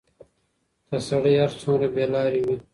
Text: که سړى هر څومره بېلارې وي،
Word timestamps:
که 0.87 0.97
سړى 1.07 1.33
هر 1.41 1.51
څومره 1.61 1.87
بېلارې 1.95 2.41
وي، 2.45 2.57